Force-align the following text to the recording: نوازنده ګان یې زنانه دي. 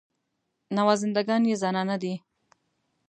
نوازنده 0.77 1.21
ګان 1.27 1.43
یې 1.49 1.55
زنانه 1.61 1.95
دي. 2.01 2.13